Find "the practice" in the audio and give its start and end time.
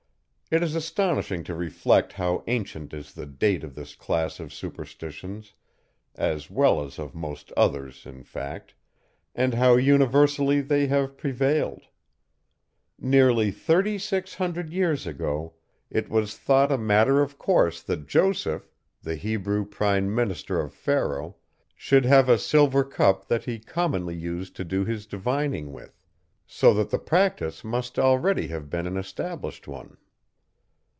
26.89-27.63